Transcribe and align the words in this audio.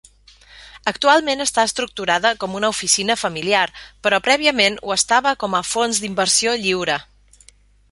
Actualment 0.91 1.43
està 1.43 1.65
estructurada 1.69 2.31
com 2.43 2.57
una 2.61 2.71
oficina 2.75 3.17
familiar, 3.25 3.61
però 4.07 4.21
prèviament 4.29 4.81
ho 4.89 4.97
estava 4.97 5.35
com 5.45 5.59
a 5.59 5.63
fons 5.75 6.01
d'inversió 6.07 6.57
lliure. 6.65 7.01